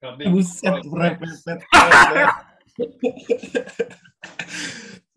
Buset, 0.00 0.80
repet. 0.88 1.60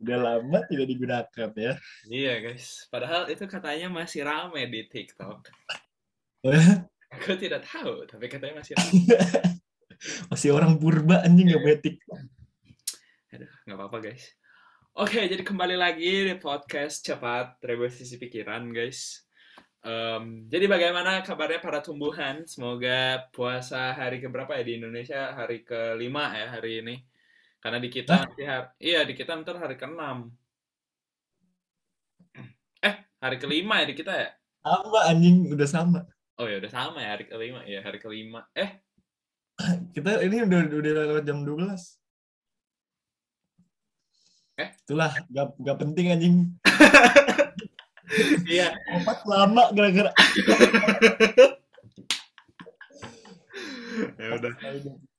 Udah 0.03 0.19
lama 0.19 0.59
tidak 0.67 0.87
digunakan 0.91 1.49
ya. 1.55 1.79
Iya 2.11 2.33
guys, 2.43 2.91
padahal 2.91 3.31
itu 3.31 3.47
katanya 3.47 3.87
masih 3.87 4.27
rame 4.27 4.67
di 4.67 4.83
TikTok. 4.83 5.47
Aku 7.15 7.39
tidak 7.39 7.63
tahu, 7.63 8.03
tapi 8.11 8.27
katanya 8.27 8.59
masih 8.59 8.75
rame. 8.75 9.07
Masih 10.27 10.51
orang 10.51 10.75
purba 10.83 11.23
anjing 11.23 11.47
nggak 11.47 11.63
punya 11.63 11.79
TikTok. 11.79 12.21
Aduh, 13.39 13.51
nggak 13.63 13.77
apa-apa 13.79 13.97
guys. 14.03 14.35
Oke, 14.99 15.23
jadi 15.31 15.39
kembali 15.47 15.79
lagi 15.79 16.27
di 16.27 16.35
podcast 16.35 17.07
cepat 17.07 17.63
revisi 17.63 18.19
pikiran 18.19 18.67
guys. 18.75 19.23
Em, 19.83 20.47
jadi 20.47 20.63
bagaimana 20.71 21.19
kabarnya 21.27 21.59
para 21.59 21.83
tumbuhan? 21.83 22.47
Semoga 22.47 23.27
puasa 23.35 23.91
hari 23.91 24.23
keberapa 24.23 24.55
ya 24.55 24.63
di 24.63 24.79
Indonesia? 24.79 25.35
Hari 25.35 25.67
kelima 25.67 26.31
ya 26.31 26.55
hari 26.55 26.79
ini. 26.79 26.95
Karena 27.59 27.83
di 27.83 27.91
kita 27.91 28.23
nanti 28.23 28.43
har- 28.47 28.71
iya 28.79 29.03
di 29.03 29.11
kita 29.11 29.35
ntar 29.43 29.59
hari 29.59 29.75
keenam. 29.75 30.31
Eh, 32.83 32.95
hari 33.19 33.37
kelima 33.39 33.79
ya 33.83 33.85
di 33.91 33.95
kita 33.95 34.11
ya? 34.15 34.29
Sama 34.63 34.99
anjing 35.11 35.51
udah 35.51 35.67
sama. 35.67 35.99
Oh 36.39 36.47
ya 36.47 36.63
udah 36.63 36.71
sama 36.71 37.03
ya 37.03 37.19
hari 37.19 37.27
kelima 37.27 37.59
ya 37.67 37.79
hari 37.83 37.99
kelima. 37.99 38.47
Eh, 38.55 38.79
Kita 39.95 40.23
ini 40.23 40.47
udah 40.47 40.59
udah 40.79 40.91
lewat 41.11 41.23
jam 41.27 41.43
12. 41.43 41.99
Eh? 44.63 44.69
Itulah 44.87 45.11
gak, 45.27 45.47
gak 45.59 45.77
penting 45.79 46.05
anjing. 46.11 46.35
iya. 48.49 48.73
Opat 48.99 49.19
lama 49.25 49.69
gara-gara. 49.73 50.11
ya 54.19 54.27
udah. 54.37 54.53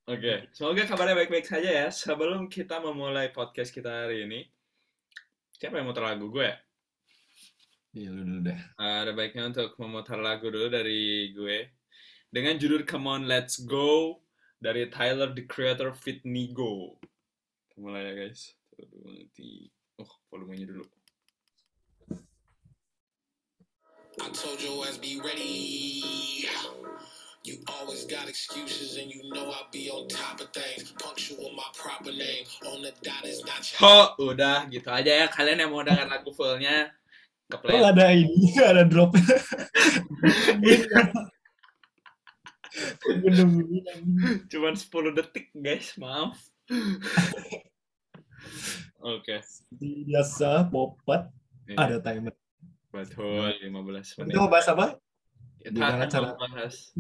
Oke, 0.04 0.52
semoga 0.52 0.84
kabarnya 0.84 1.16
baik-baik 1.16 1.48
saja 1.48 1.70
ya. 1.70 1.88
Sebelum 1.88 2.52
kita 2.52 2.76
memulai 2.82 3.32
podcast 3.32 3.72
kita 3.72 4.04
hari 4.04 4.28
ini, 4.28 4.44
siapa 5.56 5.80
yang 5.80 5.88
muter 5.88 6.04
lagu 6.04 6.28
gue? 6.28 6.44
ya? 6.44 6.56
Iya 7.94 8.10
lu 8.10 8.26
dulu 8.26 8.40
deh. 8.50 8.58
Eh, 8.58 8.96
ada 9.06 9.14
baiknya 9.14 9.54
untuk 9.54 9.78
memutar 9.78 10.18
lagu 10.18 10.50
dulu 10.50 10.66
dari 10.66 11.30
gue 11.30 11.70
dengan 12.26 12.58
judul 12.58 12.82
Come 12.82 13.06
On 13.06 13.22
Let's 13.22 13.62
Go 13.62 14.18
dari 14.58 14.90
Tyler 14.90 15.30
the 15.30 15.46
Creator 15.46 15.94
Fit 15.94 16.18
Nigo. 16.26 16.98
Kita 17.70 17.78
mulai 17.78 18.10
ya 18.10 18.12
guys. 18.18 18.50
Oh, 20.02 20.10
volumenya 20.26 20.74
dulu. 20.74 20.82
I 24.22 24.30
told 24.30 24.62
your 24.62 24.86
ass 24.86 24.98
be 24.98 25.18
ready. 25.18 26.46
You 27.44 27.58
always 27.68 28.04
got 28.06 28.28
excuses 28.28 28.96
and 28.96 29.10
you 29.10 29.28
know 29.28 29.50
I 29.50 29.62
be 29.72 29.90
on 29.90 30.06
top 30.08 30.40
of 30.40 30.52
things. 30.54 30.92
Punctual 30.96 31.50
my 31.56 31.64
proper 31.76 32.12
name. 32.12 32.44
On 32.70 32.80
the 32.80 32.92
dot 33.02 33.26
is 33.26 33.44
not 33.44 33.66
your 33.66 33.78
Ho, 33.82 34.14
udah 34.32 34.70
gitu 34.70 34.88
aja 34.88 35.12
ya. 35.24 35.26
Kalian 35.28 35.60
yang 35.66 35.72
mau 35.74 35.84
dengar 35.84 36.08
lagu 36.08 36.32
fullnya 36.32 36.94
ke 37.50 37.58
play. 37.58 37.76
nggak 37.82 37.92
ada 38.00 38.06
ini, 38.14 38.54
ada 38.56 38.84
drop. 38.86 39.12
Cuman 44.50 44.74
10 44.74 45.18
detik 45.18 45.46
guys, 45.52 45.94
maaf. 46.00 46.40
Oke. 49.04 49.44
Seperti 49.44 50.08
biasa, 50.08 50.64
popat 50.72 51.28
Iya, 51.64 51.80
ada 51.80 51.96
timer. 51.96 52.36
Betul, 52.94 53.50
15 53.58 54.22
menit. 54.22 54.30
Itu 54.30 54.38
mau 54.38 54.46
bahas 54.46 54.70
apa? 54.70 54.86
Kita 55.58 55.82
akan 55.82 56.06
cara- 56.06 56.30
membahas 56.38 56.94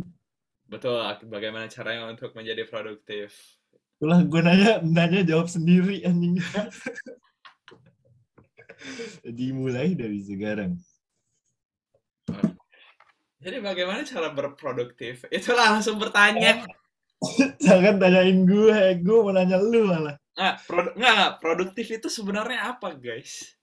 betul 0.64 0.96
bagaimana 1.30 1.70
caranya 1.70 2.10
untuk 2.10 2.34
menjadi 2.34 2.66
produktif. 2.66 3.36
Itulah 4.00 4.26
gue 4.26 4.40
nanya, 4.42 4.72
nanya 4.82 5.22
jawab 5.22 5.46
sendiri 5.46 6.02
anjing. 6.02 6.40
Dimulai 9.38 9.94
dari 9.94 10.18
sekarang. 10.18 10.74
Jadi 13.38 13.60
bagaimana 13.60 14.02
cara 14.02 14.32
berproduktif? 14.32 15.28
Itulah 15.28 15.78
langsung 15.78 16.00
bertanya. 16.00 16.64
Jangan 17.64 18.00
tanyain 18.00 18.42
gue, 18.48 18.78
gue 18.98 19.18
mau 19.20 19.30
nanya 19.30 19.60
lu 19.60 19.84
malah. 19.88 20.16
Nggak, 20.34 20.54
produ- 20.66 20.94
nggak, 20.98 21.12
nggak, 21.14 21.32
produktif 21.38 21.86
itu 21.92 22.08
sebenarnya 22.10 22.74
apa, 22.74 22.96
guys? 22.98 23.54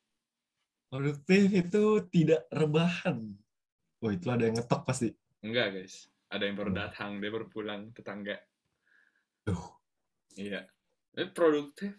Produktif 0.92 1.56
itu 1.56 2.04
tidak 2.12 2.52
rebahan. 2.52 3.32
Oh 4.04 4.12
itu 4.12 4.28
ada 4.28 4.44
yang 4.44 4.60
ngetok 4.60 4.84
pasti. 4.84 5.08
Enggak, 5.40 5.80
guys. 5.80 6.12
Ada 6.28 6.52
yang 6.52 6.56
baru 6.60 6.72
datang, 6.76 7.24
dia 7.24 7.32
baru 7.32 7.48
pulang, 7.48 7.96
tetangga. 7.96 8.36
Duh. 9.48 9.80
Iya. 10.36 10.68
Ini 11.16 11.32
produktif. 11.32 11.96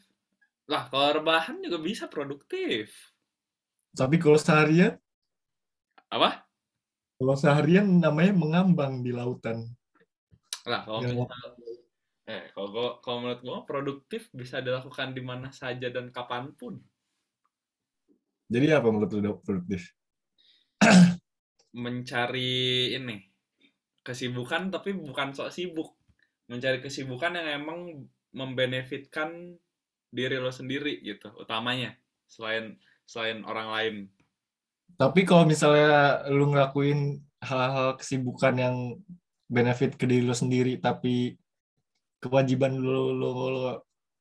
Lah, 0.68 0.92
kalau 0.92 1.24
rebahan 1.24 1.64
juga 1.64 1.80
bisa 1.80 2.04
produktif. 2.04 3.16
Tapi 3.96 4.20
kalau 4.20 4.36
seharian, 4.36 5.00
Apa? 6.12 6.44
kalau 7.16 7.32
seharian 7.32 7.88
namanya 7.96 8.36
mengambang 8.36 9.00
di 9.00 9.12
lautan. 9.12 9.72
Lah, 10.68 10.84
kalau 10.84 11.00
misal 11.00 11.28
eh 12.22 12.48
kalau 12.54 12.68
gua 12.70 12.88
kalau 13.02 13.18
menurut 13.26 13.42
gua 13.42 13.58
produktif 13.66 14.30
bisa 14.30 14.62
dilakukan 14.62 15.10
di 15.10 15.22
mana 15.24 15.48
saja 15.50 15.90
dan 15.90 16.12
kapan 16.12 16.54
pun. 16.54 16.78
Jadi 18.52 18.66
apa 18.68 18.88
menurut 18.92 19.10
lu 19.16 19.40
produktif? 19.40 19.96
Mencari 21.84 22.92
ini 22.92 23.16
kesibukan 24.04 24.68
tapi 24.68 24.92
bukan 24.92 25.32
sok 25.32 25.48
sibuk. 25.48 25.96
Mencari 26.52 26.84
kesibukan 26.84 27.32
yang 27.32 27.64
emang 27.64 28.04
membenefitkan 28.36 29.56
diri 30.12 30.36
lo 30.36 30.52
sendiri 30.52 31.00
gitu, 31.00 31.32
utamanya 31.40 31.96
selain 32.28 32.76
selain 33.08 33.40
orang 33.48 33.68
lain. 33.72 33.94
Tapi 35.00 35.24
kalau 35.24 35.48
misalnya 35.48 36.20
lu 36.28 36.52
ngelakuin 36.52 37.24
hal-hal 37.40 37.96
kesibukan 37.96 38.54
yang 38.60 38.76
benefit 39.48 39.96
ke 39.96 40.04
diri 40.04 40.28
lu 40.28 40.36
sendiri, 40.36 40.76
tapi 40.76 41.40
kewajiban 42.20 42.76
lu, 42.76 43.16
lu, 43.16 43.28
lu 43.32 43.72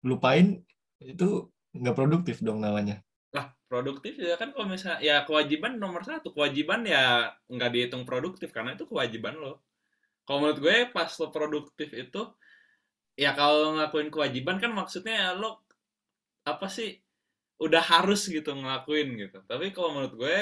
lupain, 0.08 0.64
itu 1.04 1.52
nggak 1.76 1.96
produktif 1.96 2.40
dong 2.40 2.64
namanya. 2.64 3.04
Produktif 3.72 4.20
ya 4.20 4.36
kan 4.36 4.52
kalau 4.52 4.68
misalnya 4.68 5.00
ya 5.00 5.16
kewajiban 5.24 5.80
nomor 5.80 6.04
satu, 6.04 6.36
kewajiban 6.36 6.84
ya 6.84 7.32
nggak 7.48 7.72
dihitung 7.72 8.04
produktif 8.04 8.52
karena 8.52 8.76
itu 8.76 8.84
kewajiban 8.84 9.40
lo. 9.40 9.64
Kalau 10.28 10.44
menurut 10.44 10.60
gue 10.60 10.78
pas 10.92 11.08
lo 11.08 11.28
produktif 11.32 11.96
itu 11.96 12.22
ya 13.16 13.32
kalau 13.32 13.80
ngelakuin 13.80 14.12
kewajiban 14.12 14.60
kan 14.60 14.76
maksudnya 14.76 15.16
ya 15.16 15.30
lo 15.40 15.64
apa 16.44 16.68
sih 16.68 17.00
udah 17.64 17.80
harus 17.80 18.28
gitu 18.28 18.52
ngelakuin 18.52 19.08
gitu. 19.16 19.40
Tapi 19.48 19.72
kalau 19.72 19.96
menurut 19.96 20.20
gue 20.20 20.38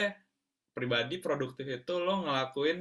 pribadi 0.73 1.21
produktif 1.21 1.69
itu 1.69 1.93
lo 2.01 2.25
ngelakuin 2.25 2.79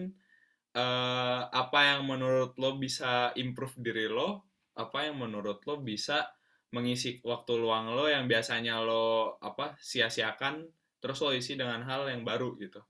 eh, 0.73 1.41
apa 1.45 1.79
yang 1.93 2.09
menurut 2.09 2.57
lo 2.57 2.81
bisa 2.81 3.37
improve 3.37 3.77
diri 3.85 4.09
lo, 4.09 4.49
apa 4.81 5.13
yang 5.13 5.21
menurut 5.21 5.61
lo 5.69 5.77
bisa 5.85 6.25
mengisi 6.75 7.21
waktu 7.25 7.53
luang 7.57 7.97
lo 7.97 8.05
yang 8.09 8.29
biasanya 8.29 8.85
lo 8.85 9.37
apa 9.41 9.77
sia-siakan 9.81 10.69
terus 11.01 11.19
lo 11.25 11.33
isi 11.33 11.57
dengan 11.57 11.81
hal 11.89 12.09
yang 12.11 12.23
baru 12.27 12.55
gitu. 12.61 12.83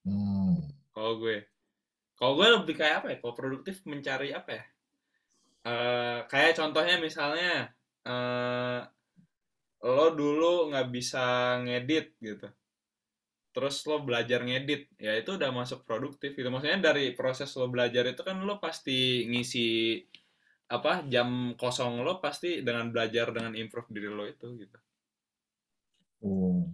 Hmm. 0.00 0.56
kalau 0.96 1.20
gue 1.20 1.44
kalau 2.16 2.32
gue 2.36 2.48
lebih 2.52 2.74
kayak 2.76 3.04
apa 3.04 3.06
ya 3.12 3.16
kalau 3.20 3.34
produktif 3.36 3.84
mencari 3.88 4.32
apa 4.32 4.50
ya? 4.52 4.64
Eh, 5.60 6.18
kayak 6.28 6.52
contohnya 6.56 6.96
misalnya 7.00 7.72
eh 8.04 8.80
lo 9.80 10.06
dulu 10.12 10.68
nggak 10.68 10.88
bisa 10.92 11.56
ngedit 11.64 12.16
gitu. 12.20 12.48
Terus 13.56 13.76
lo 13.88 14.04
belajar 14.04 14.44
ngedit 14.44 14.92
ya 15.00 15.16
itu 15.16 15.36
udah 15.40 15.50
masuk 15.52 15.88
produktif 15.88 16.36
gitu. 16.36 16.48
Maksudnya 16.52 16.92
dari 16.92 17.16
proses 17.16 17.48
lo 17.56 17.72
belajar 17.72 18.04
itu 18.12 18.20
kan 18.20 18.36
lo 18.44 18.60
pasti 18.60 19.24
ngisi 19.28 19.68
apa 20.70 21.02
jam 21.04 21.28
kosong 21.54 22.00
lo 22.00 22.22
pasti 22.22 22.62
dengan 22.62 22.88
belajar 22.88 23.34
dengan 23.34 23.52
improve 23.52 23.90
diri 23.90 24.08
lo 24.08 24.24
itu 24.24 24.46
gitu 24.56 24.78
Oh. 26.20 26.68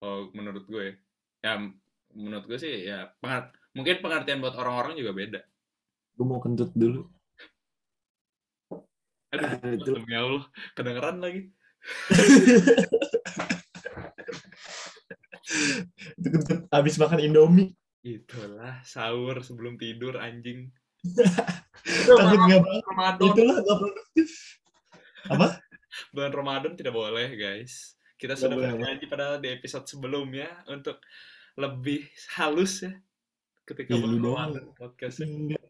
kalau 0.00 0.32
menurut 0.32 0.64
gue 0.64 0.96
ya 1.38 1.60
m- 1.60 1.76
menurut 2.10 2.48
gue 2.48 2.56
sih 2.56 2.88
ya 2.88 3.12
pengat- 3.20 3.52
mungkin 3.76 4.00
pengertian 4.00 4.40
buat 4.40 4.56
orang-orang 4.56 4.96
juga 4.96 5.12
beda 5.12 5.40
Gue 6.16 6.24
mau 6.26 6.40
kentut 6.40 6.72
dulu. 6.72 7.04
aduh 9.30 9.44
Itu. 9.76 9.92
demi 9.94 10.16
Allah 10.16 10.44
kedengeran 10.72 11.20
lagi 11.20 11.52
Itu 16.16 16.26
kentut 16.32 16.60
abis 16.70 16.96
makan 16.96 17.20
Indomie. 17.20 17.76
itulah 18.00 18.80
sahur 18.80 19.44
sebelum 19.44 19.76
tidur 19.76 20.16
anjing 20.16 20.72
Takut 22.06 22.40
nggak. 22.44 22.60
Ramadan 22.84 23.28
Itulah 23.32 23.56
nggak 23.60 23.78
produktif. 23.80 24.28
Apa? 25.30 25.46
bulan 26.14 26.30
Ramadan 26.30 26.78
tidak 26.78 26.94
boleh 26.94 27.34
guys 27.34 27.98
kita 28.20 28.36
sudah 28.36 28.52
berjanji 28.54 29.08
padahal 29.08 29.40
di 29.40 29.48
episode 29.48 29.88
sebelumnya 29.88 30.52
untuk 30.68 31.00
lebih 31.56 32.04
halus 32.36 32.84
ya 32.84 32.92
ketika 33.64 33.96
lu 33.96 34.20
bulan. 34.20 34.52
Ramadan 34.52 34.76
podcast 34.76 35.24
Enggak. 35.24 35.64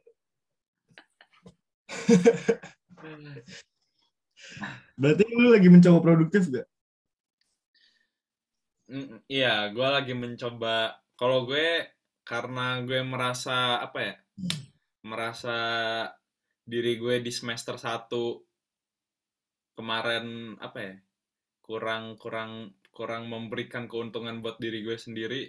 Berarti 5.01 5.23
lu 5.31 5.55
lagi 5.55 5.69
mencoba 5.71 5.99
produktif 6.03 6.51
gak? 6.51 6.67
Mm, 8.91 9.23
Iya, 9.31 9.71
gue 9.71 9.89
lagi 9.89 10.15
mencoba. 10.19 10.99
Kalau 11.15 11.47
gue 11.47 11.87
karena 12.27 12.83
gue 12.83 12.99
merasa 13.07 13.79
apa 13.79 13.99
ya? 14.03 14.19
Merasa 15.01 15.59
diri 16.61 17.01
gue 17.01 17.25
di 17.25 17.33
semester 17.33 17.81
1 17.81 18.13
kemarin 19.73 20.57
apa 20.61 20.79
ya? 20.81 20.95
Kurang 21.65 22.21
kurang 22.21 22.77
kurang 22.93 23.31
memberikan 23.31 23.89
keuntungan 23.89 24.45
buat 24.45 24.61
diri 24.61 24.85
gue 24.85 24.99
sendiri 25.01 25.49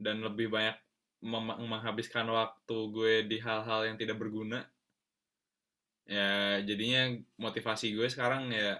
dan 0.00 0.24
lebih 0.24 0.50
banyak 0.50 0.74
menghabiskan 1.24 2.28
waktu 2.28 2.76
gue 2.90 3.14
di 3.30 3.38
hal-hal 3.40 3.86
yang 3.88 3.96
tidak 3.96 4.18
berguna. 4.18 4.60
Ya, 6.04 6.60
jadinya 6.60 7.16
motivasi 7.40 7.96
gue 7.96 8.10
sekarang 8.12 8.52
ya 8.52 8.76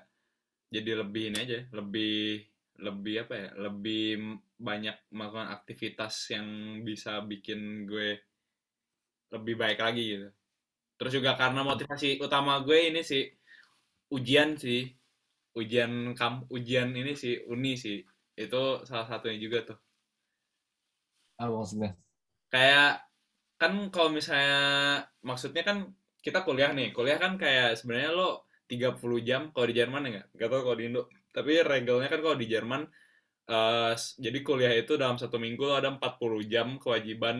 jadi 0.68 1.00
lebih 1.06 1.32
ini 1.32 1.38
aja, 1.40 1.60
lebih 1.72 2.44
lebih 2.82 3.14
apa 3.24 3.34
ya 3.38 3.48
lebih 3.54 4.34
banyak 4.58 5.14
melakukan 5.14 5.48
aktivitas 5.54 6.34
yang 6.34 6.46
bisa 6.82 7.22
bikin 7.22 7.86
gue 7.86 8.18
lebih 9.34 9.54
baik 9.62 9.78
lagi 9.86 10.02
gitu. 10.12 10.26
Terus 10.98 11.12
juga 11.18 11.32
karena 11.40 11.60
motivasi 11.70 12.06
utama 12.26 12.52
gue 12.66 12.78
ini 12.90 13.00
sih 13.10 13.22
ujian 14.16 14.50
sih. 14.64 14.80
Ujian 15.60 15.92
kam 16.18 16.34
ujian 16.56 16.88
ini 17.00 17.12
sih 17.22 17.34
uni 17.52 17.72
sih. 17.84 17.96
Itu 18.42 18.56
salah 18.88 19.06
satunya 19.10 19.38
juga 19.44 19.58
tuh. 19.68 19.78
Apa 21.38 21.50
maksudnya? 21.54 21.90
kayak 22.52 22.84
kan 23.60 23.72
kalau 23.94 24.10
misalnya 24.18 24.54
maksudnya 25.28 25.62
kan 25.68 25.78
kita 26.24 26.38
kuliah 26.46 26.70
nih. 26.78 26.88
Kuliah 26.96 27.18
kan 27.24 27.32
kayak 27.42 27.66
sebenarnya 27.78 28.10
lo 28.18 28.28
30 28.70 29.20
jam 29.28 29.42
kalau 29.54 29.66
di 29.70 29.74
Jerman 29.80 30.00
ya 30.06 30.10
nggak? 30.14 30.26
Nggak 30.36 30.48
tahu 30.52 30.62
kalau 30.66 30.78
di 30.80 30.84
Indo. 30.88 31.02
Tapi 31.36 31.50
regelnya 31.70 32.08
kan 32.12 32.20
kalau 32.24 32.36
di 32.42 32.46
Jerman 32.54 32.82
eh, 33.52 33.92
s- 34.04 34.14
jadi 34.24 34.38
kuliah 34.46 34.72
itu 34.80 34.92
dalam 35.02 35.16
satu 35.22 35.36
minggu 35.44 35.62
lo 35.68 35.74
ada 35.80 35.90
40 35.96 36.42
jam 36.52 36.68
kewajiban 36.82 37.36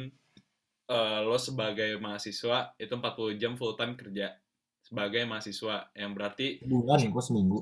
eh, 0.89 1.19
lo 1.25 1.37
sebagai 1.41 1.97
mahasiswa 2.01 2.73
itu 2.79 2.93
40 2.95 3.41
jam 3.41 3.53
full 3.57 3.75
time 3.79 3.95
kerja 3.97 4.37
sebagai 4.85 5.25
mahasiswa 5.25 5.89
yang 5.97 6.13
berarti 6.13 6.61
Bulan 6.61 7.01
kok 7.15 7.25
seminggu. 7.29 7.59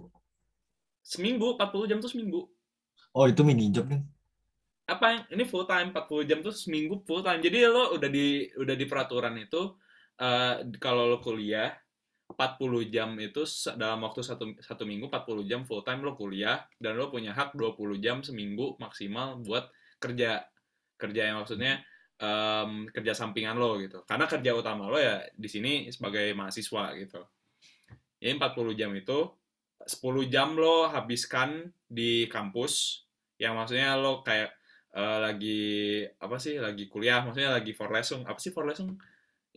seminggu 1.02 1.46
40 1.58 1.90
jam 1.90 1.98
tuh 2.02 2.10
seminggu 2.12 2.40
Oh 3.14 3.26
itu 3.28 3.42
mini 3.44 3.66
job 3.74 3.86
nih. 3.92 4.02
apa 4.84 5.04
yang 5.14 5.22
ini 5.32 5.44
full 5.46 5.64
time 5.64 5.94
40 5.94 6.26
jam 6.28 6.38
tuh 6.42 6.52
seminggu 6.52 7.00
full 7.06 7.22
time 7.22 7.38
jadi 7.40 7.70
lo 7.70 7.94
udah 7.96 8.10
di 8.10 8.50
udah 8.58 8.74
di 8.76 8.86
peraturan 8.90 9.34
itu 9.38 9.78
eh, 10.20 10.54
kalau 10.82 11.06
lo 11.08 11.18
kuliah 11.22 11.70
40 12.32 12.88
jam 12.88 13.12
itu 13.20 13.44
dalam 13.76 14.00
waktu 14.04 14.20
satu, 14.24 14.44
satu 14.60 14.82
minggu 14.88 15.06
40 15.08 15.44
jam 15.46 15.60
full 15.68 15.84
time 15.86 16.02
lo 16.02 16.12
kuliah 16.18 16.64
dan 16.82 16.98
lo 16.98 17.08
punya 17.08 17.32
hak 17.32 17.54
20 17.54 18.02
jam 18.02 18.20
seminggu 18.26 18.76
maksimal 18.82 19.38
buat 19.40 19.70
kerja 20.02 20.42
kerja 20.98 21.22
yang 21.30 21.36
maksudnya 21.42 21.82
em, 22.22 22.86
kerja 22.94 23.12
sampingan 23.18 23.58
lo 23.58 23.76
gitu. 23.82 24.06
Karena 24.06 24.30
kerja 24.30 24.54
utama 24.54 24.86
lo 24.86 24.96
ya 24.96 25.26
di 25.34 25.48
sini 25.50 25.90
sebagai 25.90 26.30
mahasiswa 26.38 26.94
gitu. 26.94 27.20
Jadi 28.22 28.38
40 28.38 28.78
jam 28.78 28.94
itu 28.94 29.18
10 29.82 30.30
jam 30.30 30.54
lo 30.54 30.86
habiskan 30.86 31.66
di 31.90 32.30
kampus. 32.30 33.04
Yang 33.42 33.52
maksudnya 33.58 33.98
lo 33.98 34.22
kayak 34.22 34.54
eh, 34.94 35.18
lagi 35.18 35.62
apa 36.22 36.38
sih 36.38 36.62
lagi 36.62 36.86
kuliah 36.86 37.26
maksudnya 37.26 37.58
lagi 37.58 37.74
Vorlesung 37.74 38.22
apa 38.22 38.38
sih 38.38 38.54
Vorlesung 38.54 38.94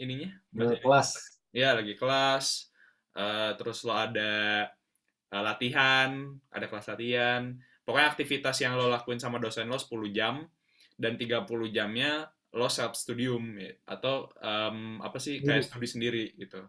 ininya? 0.01 0.33
Ke 0.49 0.81
kelas. 0.81 1.09
ya 1.53 1.77
lagi 1.77 1.93
kelas. 1.93 2.73
Eh, 3.13 3.51
terus 3.61 3.85
lo 3.85 3.93
ada 3.93 4.65
eh, 5.29 5.43
latihan 5.45 6.33
ada 6.49 6.65
kelas 6.65 6.89
latihan. 6.89 7.53
Pokoknya 7.85 8.17
aktivitas 8.17 8.57
yang 8.65 8.73
lo 8.73 8.89
lakuin 8.89 9.21
sama 9.21 9.37
dosen 9.37 9.69
lo 9.69 9.77
10 9.77 10.09
jam. 10.09 10.41
Dan 10.95 11.19
30 11.19 11.45
jamnya 11.75 12.25
lo 12.55 12.71
self 12.71 12.95
studium 12.95 13.59
ya. 13.59 13.75
atau 13.83 14.31
em, 14.39 15.03
apa 15.03 15.19
sih 15.19 15.43
kayak 15.43 15.67
studi 15.67 15.87
sendiri 15.87 16.23
gitu. 16.39 16.63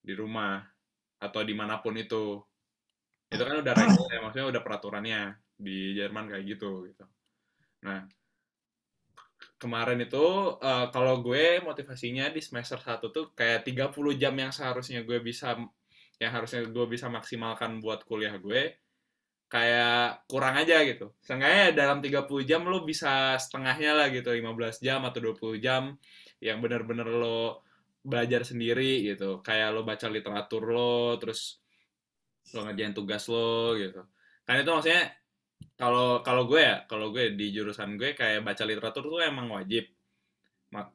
Di 0.00 0.16
rumah 0.16 0.64
atau 1.20 1.40
di 1.44 1.52
mana 1.52 1.78
pun 1.84 1.94
itu. 2.00 2.40
Itu 3.28 3.42
kan 3.42 3.60
udah 3.60 3.74
regel 3.76 4.06
ya 4.08 4.20
maksudnya 4.24 4.48
udah 4.48 4.62
peraturannya. 4.64 5.22
Di 5.56 5.96
Jerman 5.96 6.32
kayak 6.32 6.44
gitu 6.48 6.88
gitu. 6.88 7.04
Nah 7.84 8.08
kemarin 9.56 10.00
itu 10.04 10.56
eh, 10.60 10.86
kalau 10.92 11.20
gue 11.24 11.60
motivasinya 11.64 12.28
di 12.28 12.40
semester 12.44 12.76
1 12.76 13.08
tuh 13.08 13.32
kayak 13.32 13.64
30 13.64 14.20
jam 14.20 14.34
yang 14.36 14.52
seharusnya 14.52 15.00
gue 15.04 15.18
bisa 15.20 15.56
yang 16.16 16.32
harusnya 16.32 16.64
gue 16.64 16.86
bisa 16.88 17.08
maksimalkan 17.12 17.80
buat 17.80 18.04
kuliah 18.04 18.36
gue 18.36 18.76
kayak 19.46 20.26
kurang 20.26 20.58
aja 20.58 20.82
gitu. 20.82 21.14
Seenggaknya 21.22 21.74
dalam 21.74 21.98
30 22.02 22.26
jam 22.42 22.66
lo 22.66 22.82
bisa 22.82 23.38
setengahnya 23.38 23.94
lah 23.94 24.06
gitu, 24.10 24.30
15 24.34 24.82
jam 24.82 25.00
atau 25.06 25.20
20 25.22 25.62
jam 25.62 25.94
yang 26.42 26.58
bener-bener 26.58 27.06
lo 27.06 27.62
belajar 28.02 28.42
sendiri 28.42 29.06
gitu. 29.06 29.40
Kayak 29.42 29.74
lo 29.74 29.82
baca 29.86 30.06
literatur 30.10 30.62
lo, 30.70 31.18
terus 31.22 31.62
lo 32.54 32.66
ngerjain 32.66 32.94
tugas 32.94 33.26
lo 33.30 33.74
gitu. 33.78 34.02
Kan 34.46 34.62
itu 34.62 34.70
maksudnya 34.70 35.14
kalau 35.78 36.20
kalau 36.26 36.44
gue 36.50 36.60
ya, 36.62 36.76
kalau 36.90 37.10
gue 37.14 37.34
di 37.38 37.50
jurusan 37.54 37.96
gue 37.98 38.14
kayak 38.18 38.42
baca 38.42 38.62
literatur 38.66 39.04
tuh 39.06 39.22
emang 39.22 39.50
wajib. 39.50 39.86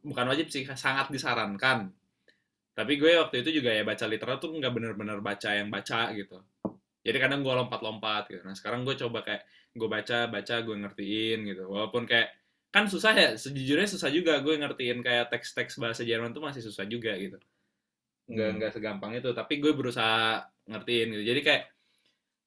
Bukan 0.03 0.25
wajib 0.27 0.51
sih, 0.51 0.67
sangat 0.75 1.09
disarankan. 1.09 1.89
Tapi 2.71 2.93
gue 2.95 3.19
waktu 3.19 3.43
itu 3.43 3.59
juga 3.61 3.71
ya 3.75 3.83
baca 3.83 4.05
literatur 4.07 4.51
nggak 4.55 4.73
bener-bener 4.73 5.19
baca 5.19 5.49
yang 5.55 5.67
baca 5.67 6.11
gitu. 6.15 6.39
Jadi 7.01 7.17
kadang 7.17 7.41
gue 7.41 7.53
lompat-lompat 7.53 8.29
gitu. 8.29 8.41
Nah 8.45 8.53
sekarang 8.53 8.85
gue 8.85 8.95
coba 8.97 9.25
kayak 9.25 9.43
gue 9.73 9.87
baca, 9.89 10.17
baca, 10.29 10.55
gue 10.61 10.75
ngertiin 10.85 11.39
gitu. 11.49 11.63
Walaupun 11.69 12.05
kayak 12.05 12.29
kan 12.71 12.85
susah 12.87 13.11
ya, 13.17 13.29
sejujurnya 13.35 13.87
susah 13.89 14.09
juga 14.13 14.39
gue 14.45 14.55
ngertiin 14.61 14.99
kayak 15.03 15.33
teks-teks 15.33 15.81
bahasa 15.81 16.01
Jerman 16.05 16.31
tuh 16.35 16.43
masih 16.45 16.61
susah 16.63 16.85
juga 16.85 17.13
gitu. 17.17 17.37
Nggak 18.31 18.49
Hmm. 18.49 18.55
nggak 18.61 18.71
segampang 18.75 19.11
itu. 19.19 19.29
Tapi 19.33 19.53
gue 19.63 19.73
berusaha 19.73 20.45
ngertiin 20.69 21.07
gitu. 21.17 21.23
Jadi 21.35 21.41
kayak 21.47 21.63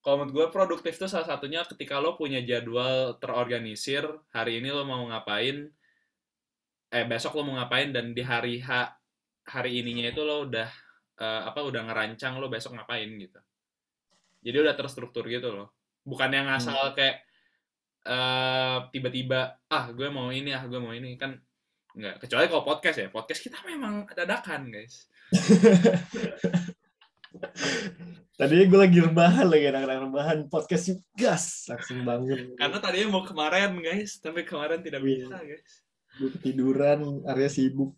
kalau 0.04 0.16
menurut 0.22 0.34
gue 0.36 0.46
produktif 0.52 0.94
tuh 1.00 1.08
salah 1.10 1.26
satunya 1.26 1.64
ketika 1.64 1.96
lo 1.98 2.14
punya 2.20 2.40
jadwal 2.44 3.16
terorganisir 3.22 4.04
hari 4.36 4.60
ini 4.60 4.68
lo 4.70 4.84
mau 4.84 5.02
ngapain 5.10 5.56
eh 6.94 7.04
besok 7.10 7.32
lo 7.36 7.42
mau 7.48 7.54
ngapain 7.58 7.88
dan 7.96 8.06
di 8.16 8.22
hari 8.22 8.54
H 8.62 8.68
hari 9.54 9.70
ininya 9.82 10.06
itu 10.12 10.22
lo 10.28 10.36
udah 10.48 10.68
eh, 11.24 11.42
apa 11.48 11.60
udah 11.68 11.82
ngerancang 11.88 12.34
lo 12.40 12.46
besok 12.54 12.76
ngapain 12.76 13.08
gitu 13.24 13.40
jadi 14.44 14.56
udah 14.60 14.74
terstruktur 14.76 15.24
gitu 15.26 15.48
loh 15.50 15.72
bukan 16.04 16.28
yang 16.30 16.46
asal 16.48 16.92
kayak 16.92 17.24
eh, 18.04 18.78
tiba-tiba 18.90 19.56
ah 19.66 19.88
gue 19.90 20.06
mau 20.06 20.28
ini 20.28 20.52
ah 20.52 20.62
gue 20.62 20.76
mau 20.76 20.92
ini 20.92 21.16
kan 21.16 21.32
nggak 21.90 22.20
kecuali 22.20 22.44
kalau 22.46 22.62
podcast 22.62 22.98
ya 22.98 23.08
podcast 23.08 23.40
kita 23.40 23.58
memang 23.64 24.04
dadakan 24.08 24.68
guys 24.68 25.08
Tadinya 28.34 28.66
gue 28.66 28.80
lagi 28.80 28.98
rebahan 29.00 29.46
lagi 29.46 29.64
anak-anak 29.64 29.98
rebahan 30.04 30.38
podcast 30.48 30.90
gas 31.14 31.66
langsung 31.66 32.02
bangun. 32.02 32.54
karena 32.54 32.78
tadinya 32.78 33.08
mau 33.08 33.22
kemarin 33.22 33.78
guys 33.78 34.18
tapi 34.18 34.42
kemarin 34.42 34.82
tidak 34.82 35.00
Iya. 35.00 35.08
bisa 35.24 35.38
guys 35.40 35.72
Gue 36.14 36.30
ketiduran, 36.30 37.26
area 37.26 37.46
sibuk. 37.48 37.90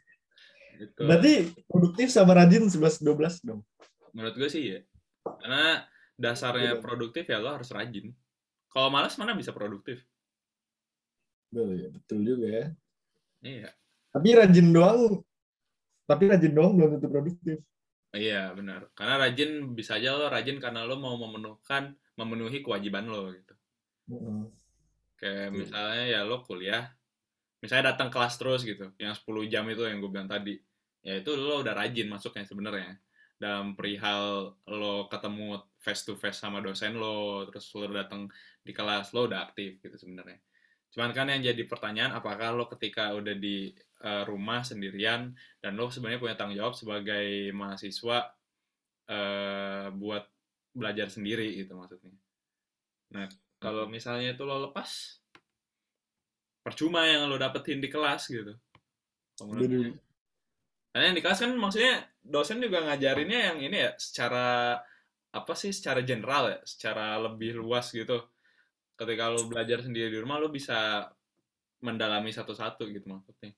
gitu. 0.74 1.04
Berarti 1.04 1.32
produktif 1.64 2.08
sama 2.08 2.32
rajin 2.34 2.64
11-12 2.64 3.04
dong. 3.42 3.60
menurut 4.12 4.32
gue 4.34 4.48
sih 4.48 4.64
ya 4.70 4.80
karena 5.40 5.84
dasarnya 6.16 6.80
Betul. 6.80 6.82
produktif 6.84 7.24
ya 7.28 7.38
lo 7.38 7.52
harus 7.54 7.68
rajin 7.72 8.12
kalau 8.72 8.88
malas 8.92 9.16
mana 9.20 9.36
bisa 9.36 9.52
produktif 9.52 10.00
Betul, 11.46 11.78
ya, 11.78 11.88
betul 11.94 12.18
juga 12.26 12.46
ya. 12.50 12.66
iya 13.44 13.70
Tapi 14.12 14.28
rajin 14.32 14.72
doang, 14.72 15.00
tapi 16.08 16.22
rajin 16.32 16.52
doang 16.56 16.72
belum 16.76 16.96
tentu 16.98 17.08
produktif. 17.12 17.56
iya 18.16 18.48
benar 18.56 18.88
karena 18.96 19.20
rajin 19.20 19.76
bisa 19.76 20.00
aja 20.00 20.16
lo 20.16 20.26
rajin 20.32 20.56
karena 20.56 20.88
lo 20.88 20.96
mau 20.96 21.20
memenuhkan 21.20 21.92
memenuhi 22.16 22.64
kewajiban 22.64 23.06
lo 23.12 23.28
gitu 23.32 23.52
Heeh. 24.08 24.42
kayak 25.20 25.52
Betul. 25.52 25.60
misalnya 25.60 26.04
ya 26.08 26.20
lo 26.24 26.40
kuliah 26.40 26.88
misalnya 27.60 27.92
datang 27.92 28.08
kelas 28.08 28.36
terus 28.40 28.64
gitu 28.64 28.88
yang 28.96 29.12
10 29.12 29.44
jam 29.52 29.64
itu 29.68 29.84
yang 29.84 30.00
gue 30.00 30.10
bilang 30.12 30.28
tadi 30.28 30.56
ya 31.04 31.20
itu 31.20 31.30
lo 31.36 31.60
udah 31.60 31.74
rajin 31.76 32.08
masuknya 32.08 32.44
sebenarnya 32.48 32.96
dalam 33.36 33.76
perihal 33.76 34.56
lo 34.64 35.06
ketemu 35.12 35.60
face 35.76 36.02
to 36.08 36.16
face 36.16 36.40
sama 36.40 36.64
dosen 36.64 36.96
lo 36.96 37.44
terus 37.52 37.68
lo 37.76 37.84
datang 37.92 38.32
di 38.64 38.72
kelas 38.72 39.12
lo 39.12 39.28
udah 39.28 39.44
aktif 39.52 39.78
gitu 39.84 39.96
sebenarnya. 39.96 40.40
Cuman 40.90 41.12
kan 41.12 41.28
yang 41.28 41.44
jadi 41.44 41.62
pertanyaan 41.68 42.16
apakah 42.16 42.56
lo 42.56 42.64
ketika 42.72 43.12
udah 43.12 43.36
di 43.36 43.76
eh, 44.00 44.22
rumah 44.24 44.64
sendirian 44.64 45.36
dan 45.60 45.76
lo 45.76 45.92
sebenarnya 45.92 46.20
punya 46.20 46.36
tanggung 46.40 46.56
jawab 46.56 46.74
sebagai 46.74 47.52
mahasiswa 47.52 48.32
eh, 49.12 49.86
buat 49.92 50.24
belajar 50.72 51.12
sendiri 51.12 51.60
gitu 51.60 51.76
maksudnya? 51.76 52.16
Nah 53.12 53.28
kalau 53.60 53.84
misalnya 53.84 54.32
itu 54.32 54.42
lo 54.48 54.72
lepas 54.72 55.20
percuma 56.64 57.04
yang 57.06 57.28
lo 57.28 57.36
dapetin 57.36 57.78
di 57.78 57.92
kelas 57.92 58.32
gitu. 58.32 58.56
Karena 60.96 61.12
yang 61.12 61.16
di 61.16 61.22
kelas 61.22 61.44
kan 61.44 61.52
maksudnya 61.52 62.08
dosen 62.26 62.58
juga 62.58 62.82
ngajarinnya 62.82 63.40
yang 63.54 63.58
ini 63.62 63.78
ya 63.86 63.92
secara 63.96 64.78
apa 65.30 65.52
sih 65.52 65.70
secara 65.70 66.00
general 66.02 66.50
ya, 66.50 66.58
secara 66.66 67.16
lebih 67.20 67.60
luas 67.60 67.92
gitu. 67.92 68.26
Ketika 68.96 69.28
lu 69.28 69.46
belajar 69.46 69.84
sendiri 69.84 70.08
di 70.08 70.18
rumah 70.18 70.40
lu 70.40 70.48
bisa 70.48 71.04
mendalami 71.84 72.32
satu-satu 72.32 72.88
gitu 72.88 73.06
maksudnya. 73.06 73.52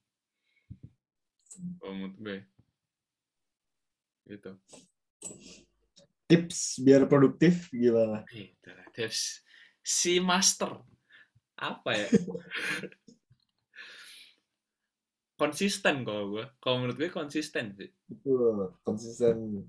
Kalau 1.79 1.95
menurut 1.95 2.19
gue. 2.19 2.39
Gitu. 4.29 4.51
Tips 6.29 6.83
biar 6.85 7.09
produktif 7.09 7.73
gimana? 7.73 8.27
Gitu 8.29 8.69
lah, 8.69 8.87
tips 8.93 9.41
si 9.81 10.21
master 10.21 10.77
apa 11.57 11.91
ya? 11.97 12.09
konsisten 15.39 16.03
kalau 16.03 16.35
gue. 16.35 16.45
Kalau 16.59 16.83
menurut 16.83 16.99
gue 16.99 17.09
konsisten 17.09 17.73
sih. 17.79 17.89
Betul, 18.11 18.75
konsisten. 18.83 19.65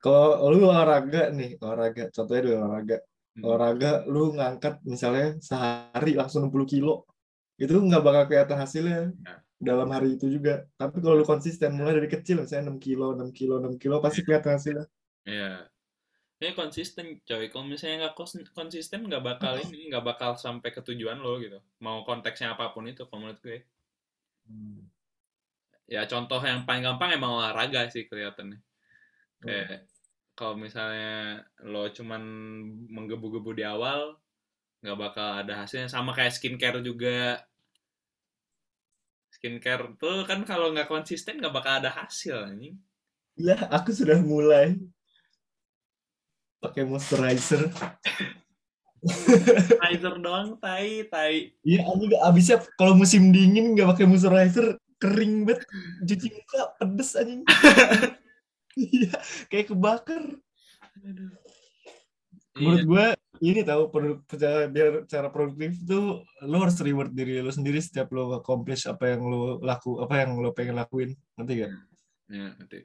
Kalau 0.00 0.48
lu 0.48 0.64
olahraga 0.64 1.28
nih, 1.28 1.60
olahraga, 1.60 2.08
contohnya 2.14 2.42
dulu 2.46 2.56
olahraga. 2.62 2.96
Hmm. 3.36 3.42
Olahraga 3.44 3.90
lu 4.08 4.32
ngangkat 4.32 4.80
misalnya 4.86 5.36
sehari 5.42 6.16
langsung 6.16 6.48
60 6.48 6.64
kilo. 6.64 7.04
Itu 7.60 7.76
nggak 7.76 8.00
bakal 8.00 8.22
kelihatan 8.30 8.58
hasilnya 8.58 9.12
Ya. 9.20 9.36
dalam 9.60 9.92
hari 9.92 10.16
itu 10.16 10.30
juga. 10.32 10.64
Tapi 10.80 11.04
kalau 11.04 11.20
lu 11.20 11.26
konsisten 11.28 11.76
mulai 11.76 12.00
dari 12.00 12.08
kecil 12.08 12.40
misalnya 12.40 12.72
6 12.72 12.80
kilo, 12.80 13.12
6 13.12 13.28
kilo, 13.36 13.60
6 13.60 13.76
kilo 13.76 14.00
pasti 14.00 14.24
kelihatan 14.24 14.56
hasilnya. 14.56 14.86
Iya. 15.28 15.68
Ini 16.40 16.56
konsisten 16.56 17.20
coy. 17.20 17.52
Kalau 17.52 17.68
misalnya 17.68 18.08
nggak 18.08 18.16
kons- 18.16 18.48
konsisten 18.56 19.04
nggak 19.04 19.20
bakal 19.20 19.60
ini, 19.60 19.92
nggak 19.92 20.00
bakal 20.06 20.40
sampai 20.40 20.72
ke 20.72 20.80
tujuan 20.80 21.20
lo 21.20 21.36
gitu. 21.36 21.60
Mau 21.84 22.00
konteksnya 22.08 22.56
apa 22.56 22.72
pun 22.72 22.88
itu, 22.88 23.04
kalau 23.04 23.28
menurut 23.28 23.42
gue. 23.44 23.60
Ya 25.90 26.06
contoh 26.06 26.38
yang 26.38 26.62
paling 26.62 26.86
gampang 26.86 27.18
emang 27.18 27.34
olahraga 27.34 27.90
sih 27.90 28.06
kelihatannya. 28.06 28.62
Kayak 29.42 29.90
kalau 30.38 30.54
misalnya 30.54 31.42
lo 31.66 31.90
cuman 31.90 32.22
menggebu-gebu 32.86 33.58
di 33.58 33.66
awal, 33.66 34.14
nggak 34.86 34.98
bakal 35.02 35.42
ada 35.42 35.66
hasilnya. 35.66 35.90
Sama 35.90 36.14
kayak 36.14 36.30
skincare 36.30 36.78
juga. 36.78 37.42
Skincare 39.34 39.98
tuh 39.98 40.22
kan 40.30 40.46
kalau 40.46 40.70
nggak 40.70 40.86
konsisten 40.86 41.42
nggak 41.42 41.58
bakal 41.58 41.82
ada 41.82 41.90
hasil 41.90 42.38
anjing. 42.38 42.78
Iya, 43.34 43.66
aku 43.66 43.90
sudah 43.90 44.22
mulai 44.22 44.78
pakai 46.62 46.86
moisturizer. 46.86 47.66
Moisturizer 49.02 50.14
doang, 50.22 50.54
tai, 50.62 51.02
tai. 51.10 51.50
Iya, 51.66 51.82
anjing 51.82 52.14
abisnya 52.14 52.62
kalau 52.78 52.94
musim 52.94 53.34
dingin 53.34 53.74
nggak 53.74 53.98
pakai 53.98 54.06
moisturizer 54.06 54.78
kering 55.00 55.48
banget, 55.48 55.64
cuci 56.04 56.28
muka 56.28 56.60
pedes 56.76 57.10
anjing. 57.16 57.42
Iya, 58.78 59.12
kayak 59.50 59.74
kebakar. 59.74 60.22
Menurut 62.54 62.82
Iya. 62.82 62.86
gue 62.86 63.06
ini 63.40 63.60
tahu 63.62 63.82
cara 64.36 64.68
biar 64.68 65.08
cara 65.08 65.28
produktif 65.30 65.80
tuh 65.86 66.26
lo 66.44 66.56
harus 66.60 66.76
reward 66.82 67.14
diri 67.14 67.40
lo 67.40 67.48
sendiri 67.48 67.78
setiap 67.78 68.12
lo 68.12 68.36
accomplish 68.36 68.84
apa 68.90 69.16
yang 69.16 69.22
lo 69.24 69.62
laku 69.62 70.02
apa 70.02 70.14
yang 70.26 70.36
lo 70.36 70.50
pengen 70.52 70.76
lakuin 70.76 71.14
nanti 71.38 71.62
gak? 71.64 71.72
Ya, 72.28 72.52
nanti. 72.58 72.84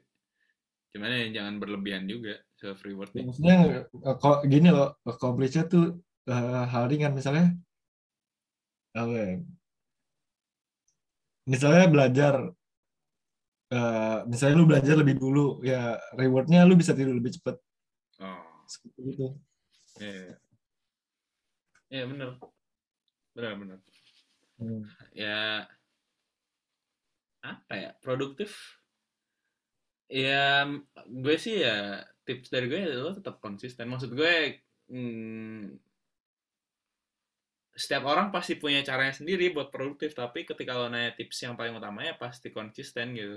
Cuman 0.94 1.12
ya 1.12 1.42
jangan 1.42 1.54
berlebihan 1.60 2.08
juga 2.08 2.40
self 2.56 2.80
reward 2.86 3.12
nih. 3.12 3.26
Maksudnya 3.26 3.58
eh, 3.90 4.16
kok 4.16 4.38
gini 4.48 4.68
loh 4.70 4.96
accomplishnya 5.04 5.68
tuh 5.68 6.00
eh, 6.30 6.64
hal 6.70 6.86
ringan 6.88 7.12
misalnya 7.12 7.52
apa 8.96 9.12
ya? 9.12 9.34
Misalnya 11.46 11.86
belajar 11.86 12.34
eh, 13.70 14.18
misalnya 14.30 14.56
lu 14.58 14.66
belajar 14.66 14.94
lebih 14.98 15.16
dulu 15.18 15.62
ya 15.62 15.98
rewardnya 16.14 16.66
lu 16.66 16.74
bisa 16.78 16.92
tidur 16.94 17.14
lebih 17.14 17.34
cepat 17.38 17.56
Oh, 18.16 18.40
seperti 18.64 19.00
itu. 19.12 19.26
iya. 20.00 20.40
Iya, 21.92 22.04
bener. 22.08 22.28
Bener, 23.36 23.52
bener. 23.60 23.78
Hmm. 24.56 24.88
Ya, 25.12 25.68
apa 27.44 27.74
ya, 27.76 27.90
produktif. 28.00 28.80
Ya, 30.08 30.64
gue 31.04 31.36
sih 31.36 31.60
ya, 31.60 32.00
tips 32.24 32.48
dari 32.48 32.72
gue 32.72 32.78
ya 32.80 32.88
lo 32.96 33.12
tetap 33.12 33.36
konsisten. 33.44 33.86
Maksud 33.92 34.16
gue, 34.16 34.64
hmm, 34.88 35.76
setiap 37.76 38.08
orang 38.08 38.32
pasti 38.32 38.56
punya 38.56 38.80
caranya 38.80 39.12
sendiri 39.12 39.52
buat 39.52 39.68
produktif, 39.68 40.16
tapi 40.16 40.48
ketika 40.48 40.72
lo 40.72 40.88
nanya 40.88 41.12
tips 41.12 41.44
yang 41.44 41.60
paling 41.60 41.76
utama 41.76 42.00
ya 42.08 42.16
pasti 42.16 42.48
konsisten 42.48 43.12
gitu. 43.12 43.36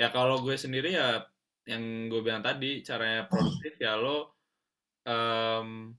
Ya 0.00 0.08
kalau 0.08 0.40
gue 0.40 0.56
sendiri 0.56 0.96
ya, 0.96 1.28
yang 1.68 2.08
gue 2.08 2.20
bilang 2.24 2.40
tadi, 2.40 2.80
caranya 2.80 3.28
produktif 3.28 3.76
ya 3.76 4.00
lo 4.00 4.32
em, 5.04 5.92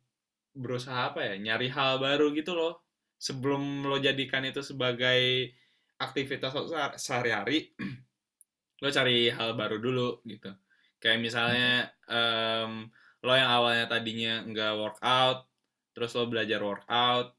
berusaha 0.57 1.13
apa 1.13 1.21
ya 1.21 1.33
nyari 1.37 1.69
hal 1.69 2.01
baru 2.01 2.33
gitu 2.33 2.57
loh. 2.57 2.81
Sebelum 3.21 3.85
lo 3.85 4.01
jadikan 4.01 4.41
itu 4.49 4.65
sebagai 4.65 5.53
aktivitas 6.01 6.53
lo 6.57 6.65
sehari- 6.65 6.97
sehari-hari 6.97 7.59
lo 8.81 8.89
cari 8.89 9.29
hal 9.29 9.53
baru 9.53 9.77
dulu 9.77 10.25
gitu. 10.25 10.49
Kayak 10.97 11.19
misalnya 11.21 11.93
em, 12.09 12.89
lo 13.21 13.33
yang 13.37 13.53
awalnya 13.53 13.85
tadinya 13.85 14.41
nggak 14.49 14.73
workout 14.81 15.45
terus 15.93 16.13
lo 16.17 16.25
belajar 16.25 16.61
workout 16.61 17.36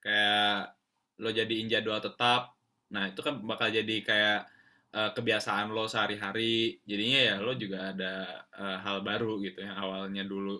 kayak 0.00 0.74
lo 1.20 1.30
jadiin 1.30 1.68
jadwal 1.68 2.00
tetap 2.00 2.56
nah 2.90 3.06
itu 3.06 3.22
kan 3.22 3.38
bakal 3.46 3.70
jadi 3.70 3.96
kayak 4.02 4.40
eh, 4.90 5.10
kebiasaan 5.14 5.70
lo 5.70 5.86
sehari-hari. 5.86 6.82
Jadinya 6.82 7.20
ya 7.22 7.34
lo 7.38 7.54
juga 7.54 7.94
ada 7.94 8.44
eh, 8.50 8.78
hal 8.82 9.06
baru 9.06 9.38
gitu 9.46 9.62
yang 9.62 9.78
awalnya 9.78 10.26
dulu 10.26 10.58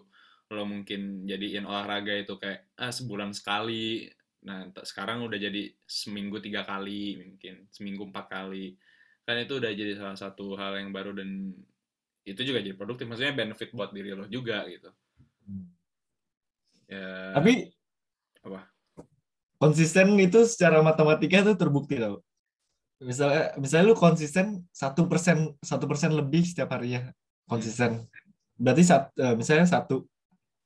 lo 0.50 0.62
mungkin 0.66 1.26
jadiin 1.26 1.66
olahraga 1.66 2.14
itu 2.14 2.38
kayak 2.38 2.70
ah, 2.78 2.94
sebulan 2.94 3.34
sekali. 3.34 4.06
Nah 4.46 4.70
sekarang 4.82 5.26
udah 5.26 5.38
jadi 5.38 5.74
seminggu 5.86 6.38
tiga 6.42 6.62
kali 6.66 7.18
mungkin 7.18 7.66
seminggu 7.74 8.06
empat 8.10 8.26
kali. 8.30 8.78
Kan 9.26 9.36
itu 9.42 9.58
udah 9.58 9.70
jadi 9.74 9.92
salah 9.98 10.18
satu 10.18 10.54
hal 10.58 10.78
yang 10.78 10.90
baru 10.94 11.14
dan 11.14 11.54
itu 12.26 12.40
juga 12.46 12.62
jadi 12.62 12.78
produktif. 12.78 13.10
Maksudnya 13.10 13.34
benefit 13.34 13.74
buat 13.74 13.90
diri 13.90 14.14
lo 14.14 14.26
juga 14.30 14.66
gitu. 14.70 14.90
Ya. 16.90 17.34
Tapi 17.34 17.70
Apa? 18.42 18.79
Konsisten 19.60 20.16
itu 20.16 20.48
secara 20.48 20.80
matematika 20.80 21.44
tuh 21.44 21.56
terbukti 21.60 22.00
tau. 22.00 22.24
Misalnya, 23.00 23.52
misalnya 23.60 23.92
lu 23.92 23.96
konsisten 23.96 24.64
satu 24.72 25.04
persen 25.08 25.52
satu 25.60 25.84
persen 25.84 26.16
lebih 26.16 26.44
setiap 26.44 26.72
harinya 26.72 27.12
konsisten. 27.44 28.08
Berarti 28.56 28.82
sat, 28.84 29.12
eh, 29.16 29.36
misalnya 29.36 29.68
satu 29.68 30.04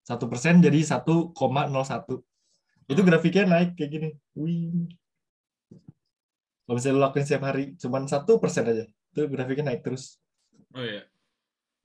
satu 0.07 0.25
persen 0.31 0.63
jadi 0.63 0.79
1,01. 0.83 2.23
Itu 2.91 3.01
grafiknya 3.07 3.45
naik 3.51 3.79
kayak 3.79 3.91
gini. 3.91 4.09
Wih. 4.39 4.91
Kalau 6.65 6.75
misalnya 6.81 6.97
lu 6.97 7.03
lakuin 7.03 7.25
setiap 7.27 7.45
hari 7.45 7.77
cuman 7.77 8.09
satu 8.09 8.41
persen 8.41 8.65
aja, 8.67 8.85
itu 8.89 9.21
grafiknya 9.29 9.75
naik 9.75 9.83
terus. 9.85 10.17
oh 10.75 10.83
iya 10.83 11.07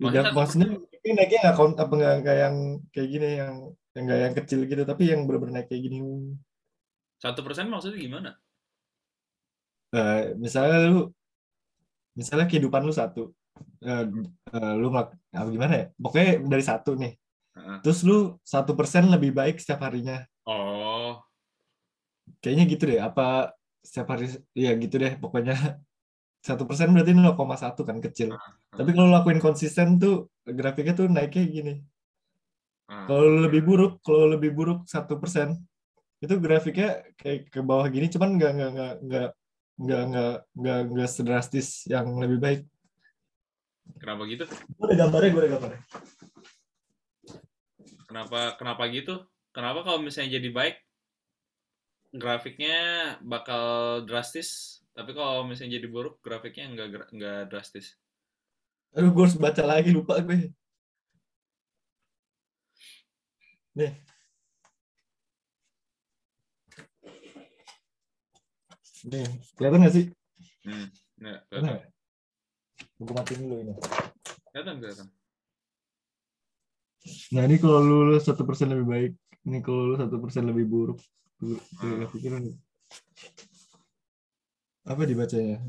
Tidak, 0.01 0.33
Maksudnya- 0.33 0.81
ini 1.03 1.11
naiknya 1.13 1.39
nggak 1.53 1.77
apa 1.77 1.93
nggak 1.93 2.37
yang 2.41 2.55
kayak 2.89 3.09
gini 3.11 3.29
yang 3.37 3.55
yang 3.93 4.03
nggak 4.07 4.19
yang 4.23 4.35
kecil 4.35 4.59
gitu, 4.65 4.83
tapi 4.87 5.03
yang 5.11 5.27
benar-benar 5.29 5.61
naik 5.61 5.67
kayak 5.69 5.83
gini. 5.85 5.99
Satu 7.19 7.39
persen 7.45 7.67
maksudnya 7.67 7.99
gimana? 7.99 8.29
Eh, 9.93 10.33
misalnya 10.39 10.87
lu 10.87 11.11
misalnya 12.15 12.47
kehidupan 12.47 12.83
lu 12.83 12.93
satu 12.93 13.35
Eh, 13.79 14.05
eh, 14.55 14.73
lu 14.75 14.87
apa 14.91 15.15
gimana 15.47 15.73
ya? 15.75 15.85
Pokoknya 15.95 16.43
dari 16.43 16.63
satu 16.63 16.91
nih. 16.99 17.13
Heeh. 17.49 17.81
terus 17.81 18.05
lu 18.05 18.37
satu 18.45 18.77
persen 18.77 19.09
lebih 19.09 19.33
baik 19.33 19.57
setiap 19.57 19.83
harinya. 19.87 20.21
Oh. 20.45 21.17
Kayaknya 22.39 22.65
gitu 22.69 22.83
deh 22.87 22.99
apa 23.01 23.57
setiap 23.81 24.15
hari 24.15 24.29
ya 24.53 24.71
gitu 24.77 24.95
deh 24.99 25.13
pokoknya. 25.19 25.55
Satu 26.39 26.63
persen 26.63 26.95
berarti 26.95 27.11
0,1 27.11 27.83
kan 27.83 27.99
kecil. 27.99 28.31
Tapi 28.71 28.95
kalau 28.95 29.11
lakuin 29.11 29.43
konsisten 29.43 29.99
tuh 29.99 30.31
grafiknya 30.47 30.95
tuh 30.95 31.11
naiknya 31.11 31.43
gini. 31.51 31.73
Ah. 32.89 33.05
kalau 33.05 33.45
lebih 33.45 33.61
buruk 33.61 34.01
kalau 34.01 34.25
lebih 34.33 34.49
buruk 34.49 34.89
satu 34.89 35.21
persen 35.21 35.61
itu 36.19 36.33
grafiknya 36.35 37.07
kayak 37.15 37.47
ke 37.47 37.59
bawah 37.63 37.87
gini 37.87 38.11
cuman 38.11 38.35
nggak 38.35 38.51
nggak 38.51 38.71
nggak 38.75 38.93
nggak 39.03 39.29
nggak 39.79 40.03
nggak 40.11 40.35
nggak 40.59 40.79
nggak 40.91 41.09
sedrastis 41.09 41.87
yang 41.87 42.11
lebih 42.19 42.39
baik. 42.43 42.61
Kenapa 44.03 44.21
gitu? 44.27 44.45
Gue 44.75 44.85
ada 44.91 44.95
gambarnya 45.07 45.29
gue 45.31 45.41
ada 45.41 45.51
gambarnya. 45.55 45.81
Kenapa 48.05 48.39
kenapa 48.59 48.83
gitu? 48.91 49.23
Kenapa 49.55 49.79
kalau 49.87 49.99
misalnya 50.03 50.37
jadi 50.37 50.49
baik 50.51 50.75
grafiknya 52.09 52.77
bakal 53.21 54.01
drastis 54.01 54.81
tapi 54.99 55.15
kalau 55.15 55.47
misalnya 55.47 55.79
jadi 55.79 55.87
buruk 55.87 56.19
grafiknya 56.19 56.67
nggak 56.75 57.15
nggak 57.15 57.41
drastis? 57.47 57.95
Aduh, 58.97 59.13
gue 59.13 59.23
harus 59.23 59.37
baca 59.37 59.63
lagi, 59.63 59.93
lupa 59.93 60.17
gue. 60.19 60.49
Nih. 63.77 63.93
Nih, 69.07 69.27
kelihatan 69.55 69.85
gak 69.85 69.95
sih? 69.95 70.05
hmm 70.67 70.87
nggak 71.19 71.39
Kelihatan 71.47 71.67
nggak? 71.71 71.83
Gue 72.99 73.13
matiin 73.15 73.39
dulu 73.43 73.55
ini. 73.59 73.73
Kelihatan, 74.51 74.75
kelihatan. 74.79 75.07
Nah 77.31 77.43
ini 77.47 77.55
kalau 77.57 77.79
lu 77.79 78.19
satu 78.19 78.43
persen 78.43 78.67
lebih 78.71 78.87
baik, 78.87 79.11
ini 79.47 79.59
kalau 79.63 79.79
lulus 79.87 79.99
satu 80.03 80.17
persen 80.19 80.43
lebih 80.47 80.65
buruk. 80.67 80.99
Tuh, 81.39 81.55
tuh, 81.79 81.87
Hmm. 81.87 82.07
pikir 82.11 82.31
nih. 82.35 82.55
apa 84.83 85.05
dibacanya? 85.05 85.61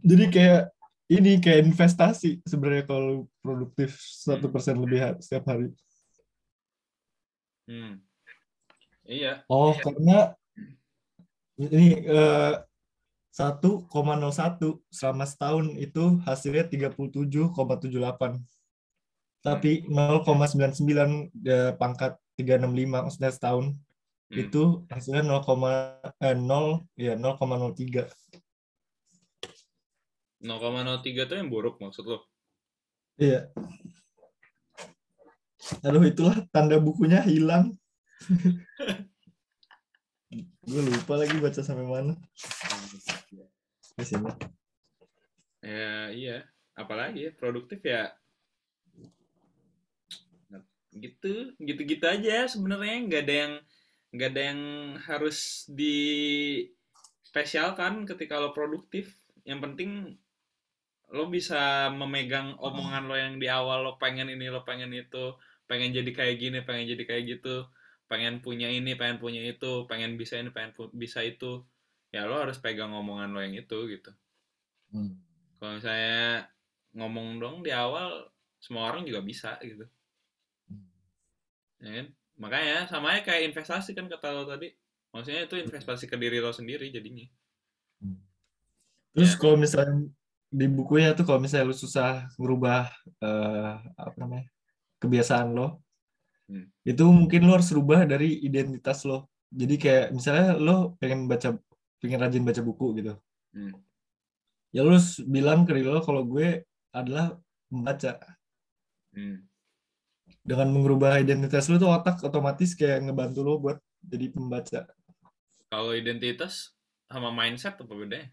Jadi 0.00 0.24
kayak 0.32 0.72
ini 1.12 1.36
kayak 1.38 1.68
investasi 1.68 2.40
sebenarnya 2.42 2.88
kalau 2.88 3.02
lu 3.04 3.18
produktif 3.44 3.92
satu 4.00 4.48
persen 4.48 4.80
lebih 4.80 4.98
ha- 5.04 5.18
setiap 5.20 5.44
hari. 5.52 5.68
Hmm. 7.68 8.00
Iya. 9.04 9.44
Oh 9.46 9.76
karena 9.76 10.32
ini 11.58 12.02
eh, 12.06 12.54
1,01 13.34 13.90
selama 14.94 15.24
setahun 15.26 15.66
itu 15.78 16.22
hasilnya 16.22 16.70
37,78. 16.70 18.38
Tapi 19.44 19.84
0,99 19.90 21.30
ya, 21.44 21.76
pangkat 21.76 22.16
365 22.38 23.04
maksudnya 23.04 23.30
setahun 23.34 23.76
Hmm. 24.34 24.50
itu 24.50 24.62
hasilnya 24.90 25.22
0, 25.22 25.44
eh, 26.18 26.34
0 26.34 26.82
ya 26.98 27.14
0,03. 27.14 28.10
0,03 30.42 31.28
tuh 31.28 31.36
yang 31.38 31.48
buruk 31.52 31.78
maksud 31.78 32.04
lo. 32.04 32.18
Iya. 33.14 33.48
Aduh 35.86 36.04
itulah 36.04 36.44
tanda 36.52 36.76
bukunya 36.82 37.22
hilang. 37.24 37.72
Gue 40.64 40.80
lupa 40.80 41.20
lagi 41.20 41.36
baca 41.36 41.60
sampai 41.60 41.84
mana. 41.84 42.16
Di 43.94 44.04
sini. 44.04 44.32
Ya 45.64 46.12
iya, 46.12 46.36
apalagi 46.76 47.28
ya 47.28 47.32
produktif 47.32 47.80
ya 47.84 48.12
gitu, 50.94 51.50
gitu-gitu 51.58 52.06
aja 52.06 52.46
sebenarnya 52.46 52.96
nggak 53.10 53.22
ada 53.26 53.34
yang 53.34 53.54
nggak 54.14 54.30
ada 54.30 54.42
yang 54.54 54.62
harus 55.02 55.66
di 55.66 55.96
spesialkan 57.26 58.06
ketika 58.06 58.38
lo 58.38 58.54
produktif. 58.54 59.10
Yang 59.42 59.60
penting 59.68 59.90
lo 61.10 61.28
bisa 61.28 61.90
memegang 61.92 62.54
omongan 62.62 63.04
lo 63.10 63.14
yang 63.18 63.34
di 63.42 63.50
awal 63.50 63.82
lo 63.84 63.92
pengen 63.98 64.30
ini 64.30 64.48
lo 64.48 64.62
pengen 64.62 64.94
itu, 64.94 65.34
pengen 65.66 65.90
jadi 65.90 66.10
kayak 66.14 66.36
gini, 66.38 66.58
pengen 66.62 66.94
jadi 66.94 67.04
kayak 67.04 67.24
gitu, 67.38 67.66
pengen 68.10 68.40
punya 68.44 68.68
ini, 68.68 68.94
pengen 68.94 69.18
punya 69.18 69.40
itu, 69.42 69.88
pengen 69.90 70.16
bisa 70.20 70.38
ini, 70.40 70.50
pengen 70.54 70.72
bisa 70.94 71.20
itu. 71.24 71.64
Ya 72.14 72.24
lo 72.28 72.38
harus 72.38 72.62
pegang 72.62 72.94
omongan 72.94 73.34
lo 73.34 73.40
yang 73.42 73.58
itu 73.58 73.78
gitu. 73.90 74.12
Hmm. 74.94 75.18
kalau 75.58 75.74
misalnya 75.74 76.46
ngomong 76.94 77.42
dong 77.42 77.56
di 77.66 77.74
awal 77.74 78.30
semua 78.62 78.86
orang 78.94 79.02
juga 79.02 79.26
bisa 79.26 79.58
gitu 79.58 79.82
ya 81.82 81.90
kan 81.98 82.06
makanya 82.38 82.86
sama 82.86 83.18
aja 83.18 83.26
kayak 83.26 83.50
investasi 83.50 83.90
kan 83.98 84.06
kata 84.06 84.30
lo 84.30 84.46
tadi 84.46 84.70
maksudnya 85.10 85.50
itu 85.50 85.58
investasi 85.58 86.06
ke 86.06 86.14
diri 86.14 86.38
lo 86.38 86.54
sendiri 86.54 86.94
jadinya 86.94 87.26
Terus 89.14 89.34
Ya. 89.34 89.38
kalau 89.38 89.56
misalnya 89.58 90.10
di 90.50 90.66
bukunya 90.70 91.14
tuh 91.14 91.26
kalau 91.26 91.38
misalnya 91.42 91.70
lu 91.70 91.76
susah 91.76 92.30
merubah 92.38 92.90
eh, 93.22 93.74
apa 93.94 94.14
namanya 94.18 94.46
kebiasaan 94.98 95.54
lo, 95.54 95.83
Hmm. 96.44 96.68
itu 96.84 97.04
mungkin 97.08 97.48
lo 97.48 97.56
harus 97.56 97.72
rubah 97.72 98.04
dari 98.04 98.36
identitas 98.44 99.08
lo. 99.08 99.32
Jadi 99.48 99.74
kayak 99.80 100.06
misalnya 100.12 100.58
lo 100.60 100.92
pengen 101.00 101.24
baca, 101.24 101.56
pengen 102.02 102.20
rajin 102.20 102.44
baca 102.44 102.60
buku 102.60 103.00
gitu. 103.00 103.16
Hmm. 103.56 103.72
Ya 104.74 104.84
lo 104.84 104.92
harus 104.92 105.24
bilang 105.24 105.64
ke 105.64 105.72
diri 105.72 105.88
lo 105.88 106.04
kalau 106.04 106.26
gue 106.26 106.68
adalah 106.92 107.38
pembaca. 107.72 108.20
Hmm. 109.16 109.46
Dengan 110.44 110.68
mengubah 110.72 111.16
identitas 111.22 111.70
lo 111.72 111.80
tuh 111.80 111.88
otak 111.88 112.20
otomatis 112.20 112.76
kayak 112.76 113.08
ngebantu 113.08 113.40
lo 113.40 113.56
buat 113.56 113.78
jadi 114.04 114.28
pembaca. 114.28 114.84
kalau 115.74 115.90
identitas 115.90 116.70
sama 117.10 117.34
mindset 117.34 117.74
apa 117.74 117.90
bedanya 117.90 118.30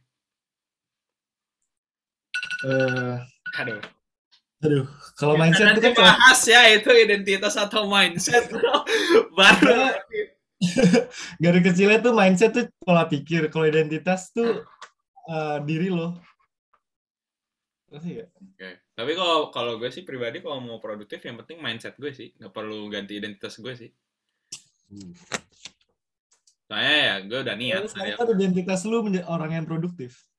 Eh, 2.62 3.18
aduh 3.58 3.82
aduh, 4.62 4.86
kalau 5.18 5.36
mindset 5.38 5.66
nanti 5.74 5.82
itu 5.82 5.90
kan 5.98 6.14
bahas 6.14 6.42
ya 6.46 6.62
itu 6.74 6.90
identitas 6.94 7.58
atau 7.58 7.90
mindset 7.90 8.46
baru 9.38 9.98
dari 11.42 11.60
kecilnya 11.68 12.00
tuh 12.06 12.14
mindset 12.14 12.54
tuh 12.54 12.66
pola 12.82 13.10
pikir. 13.10 13.50
Kalau 13.50 13.66
identitas 13.66 14.30
tuh 14.30 14.62
eh, 15.30 15.58
diri 15.66 15.90
lo. 15.90 16.22
Oke. 17.92 18.30
Tapi 18.96 19.12
kalau 19.18 19.50
kalau 19.50 19.82
gue 19.82 19.90
sih 19.90 20.06
pribadi 20.06 20.40
kalau 20.40 20.62
mau 20.62 20.78
produktif 20.78 21.20
yang 21.26 21.42
penting 21.42 21.60
mindset 21.60 21.98
gue 21.98 22.14
sih, 22.14 22.32
nggak 22.38 22.54
perlu 22.54 22.88
ganti 22.88 23.18
identitas 23.18 23.58
gue 23.58 23.74
sih. 23.74 23.90
Soalnya 26.70 26.98
ya 27.04 27.16
gue 27.26 27.40
udah 27.42 27.56
niat. 27.58 27.82
Sekarang 27.90 28.16
kan 28.16 28.28
identitas 28.38 28.80
lu 28.86 29.02
menjadi 29.04 29.26
orang 29.28 29.52
yang 29.58 29.66
produktif. 29.66 30.30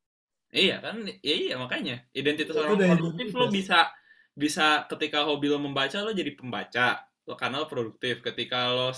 Iya 0.53 0.85
kan, 0.85 1.01
iya, 1.25 1.35
iya 1.49 1.55
makanya 1.57 2.05
identitas 2.13 2.53
Itu 2.53 2.61
orang 2.61 2.77
produktif 2.77 3.33
lo 3.33 3.49
identitas. 3.49 3.57
bisa 3.57 3.79
bisa 4.33 4.85
ketika 4.89 5.21
hobi 5.23 5.47
lo 5.49 5.61
membaca 5.61 6.01
lo 6.01 6.09
jadi 6.09 6.33
pembaca 6.33 7.05
lo 7.23 7.39
karena 7.39 7.63
lo 7.63 7.67
produktif. 7.71 8.19
Ketika 8.19 8.67
lo 8.73 8.91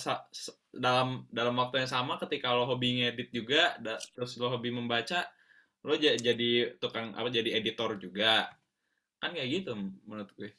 dalam 0.73 1.27
dalam 1.29 1.55
waktu 1.59 1.85
yang 1.85 1.91
sama 1.91 2.17
ketika 2.17 2.51
lo 2.51 2.65
hobi 2.65 3.03
ngedit 3.03 3.29
juga, 3.29 3.77
da- 3.77 4.01
terus 4.15 4.33
lo 4.41 4.49
hobi 4.49 4.73
membaca, 4.73 5.27
lo 5.85 5.93
ja- 5.95 6.17
jadi 6.17 6.75
tukang 6.81 7.13
apa 7.13 7.29
jadi 7.29 7.59
editor 7.61 7.99
juga 8.01 8.49
kan 9.21 9.31
kayak 9.31 9.49
gitu 9.61 9.71
menurut 10.05 10.31
gue. 10.33 10.49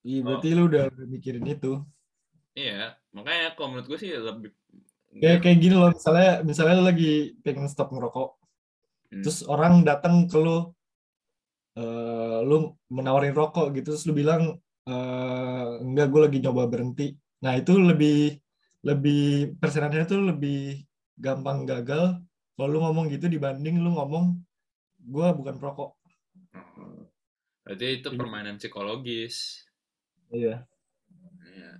Iya, 0.00 0.20
Oh. 0.20 0.24
berarti 0.32 0.48
lu 0.56 0.64
udah 0.68 0.84
mikirin 1.08 1.44
itu. 1.44 1.72
Iya, 2.56 2.96
makanya 3.12 3.52
kalau 3.52 3.76
menurut 3.76 3.88
gue 3.88 3.98
sih 4.00 4.10
lebih 4.12 4.50
Kayak 5.10 5.42
kayak 5.42 5.58
gini 5.58 5.74
loh, 5.74 5.90
misalnya 5.90 6.30
misalnya 6.46 6.74
lu 6.78 6.84
lagi 6.86 7.34
pengen 7.42 7.66
stop 7.66 7.90
ngerokok, 7.90 8.30
Hmm. 9.10 9.22
terus 9.26 9.42
orang 9.42 9.82
datang 9.82 10.30
ke 10.30 10.38
lu, 10.38 10.70
eh, 11.80 12.38
lu 12.44 12.76
menawarin 12.92 13.32
rokok 13.32 13.72
gitu, 13.76 13.96
terus 13.96 14.04
lu 14.08 14.12
bilang 14.12 14.60
eh, 14.84 15.68
enggak, 15.80 16.06
gue 16.12 16.20
lagi 16.28 16.38
nyoba 16.44 16.62
berhenti. 16.68 17.16
Nah 17.44 17.56
itu 17.56 17.72
lebih 17.80 18.36
lebih 18.84 19.56
persenannya 19.60 20.04
tuh 20.08 20.20
lebih 20.32 20.84
gampang 21.20 21.68
gagal 21.68 22.16
kalau 22.56 22.68
lu 22.68 22.78
ngomong 22.80 23.12
gitu 23.12 23.28
dibanding 23.28 23.80
lu 23.80 23.96
ngomong 23.96 24.36
gue 25.00 25.28
bukan 25.36 25.56
perokok. 25.56 25.90
Oh. 26.76 27.08
Berarti 27.64 28.00
itu 28.00 28.08
permainan 28.12 28.60
psikologis. 28.60 29.64
Iya. 30.28 30.68
Iya. 31.40 31.72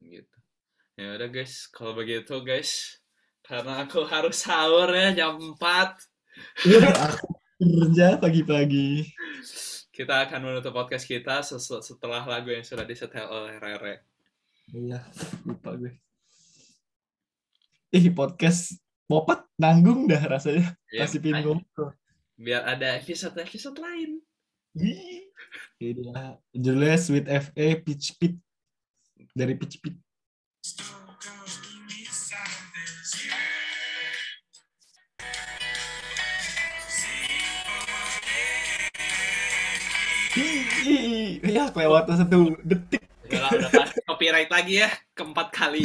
Gitu. 0.00 0.36
Ya 1.00 1.16
udah 1.16 1.28
guys, 1.32 1.72
kalau 1.72 1.96
begitu 1.96 2.36
guys, 2.44 3.00
karena 3.40 3.88
aku 3.88 4.04
harus 4.04 4.44
sahur 4.44 4.92
ya 4.92 5.16
jam 5.16 5.40
4. 5.40 5.56
Aku 7.08 7.31
kerja 7.62 8.18
pagi-pagi. 8.18 9.06
Kita 9.92 10.26
akan 10.26 10.40
menutup 10.42 10.74
podcast 10.74 11.06
kita 11.06 11.44
setelah 11.46 12.24
lagu 12.26 12.50
yang 12.50 12.64
sudah 12.66 12.82
disetel 12.82 13.28
oleh 13.28 13.60
Rere. 13.60 14.08
Iya, 14.72 15.04
lupa 15.46 15.76
gue. 15.76 15.92
Ih, 17.92 18.08
podcast 18.10 18.80
Popat 19.04 19.44
nanggung 19.60 20.08
dah 20.08 20.24
rasanya. 20.24 20.72
Ya, 20.88 21.04
Kasih 21.04 21.20
pin 21.20 21.36
makanya, 21.36 21.60
ngobrol. 21.60 21.92
biar 22.40 22.62
ada 22.64 22.96
episode-episode 22.96 23.76
lain. 23.76 24.24
Iya, 25.76 26.40
judulnya 26.56 26.96
Sweet 26.96 27.28
FA 27.28 27.66
Peach 27.84 28.16
Pit. 28.16 28.40
Dari 29.36 29.52
Peach 29.52 29.76
Pit. 29.84 30.00
Ya, 41.42 41.66
kelewatan 41.74 42.14
satu 42.22 42.54
detik. 42.62 43.02
Udah 43.26 43.40
lah, 43.42 43.50
udah 43.50 43.70
pasti 43.70 43.98
copyright 44.06 44.50
lagi 44.50 44.78
ya, 44.82 44.90
keempat 45.14 45.48
kali. 45.50 45.82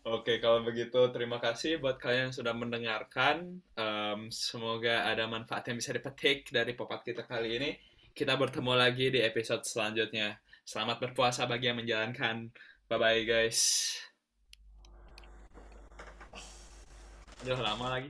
Oke, 0.00 0.40
kalau 0.40 0.64
begitu 0.64 0.96
terima 1.12 1.36
kasih 1.36 1.76
buat 1.76 2.00
kalian 2.00 2.28
yang 2.28 2.34
sudah 2.34 2.56
mendengarkan. 2.56 3.60
Em, 3.76 4.20
semoga 4.32 5.04
ada 5.04 5.28
manfaat 5.28 5.68
yang 5.68 5.76
bisa 5.76 5.92
dipetik 5.92 6.48
dari 6.48 6.72
popat 6.72 7.04
kita 7.04 7.28
kali 7.28 7.60
ini. 7.60 7.70
Kita 8.10 8.34
bertemu 8.34 8.72
lagi 8.74 9.12
di 9.12 9.20
episode 9.22 9.62
selanjutnya. 9.62 10.40
Selamat 10.64 11.04
berpuasa 11.04 11.44
bagi 11.44 11.68
yang 11.68 11.78
menjalankan. 11.78 12.48
Bye-bye 12.88 13.22
guys. 13.28 13.60
Udah 17.44 17.60
lama 17.60 18.00
lagi. 18.00 18.08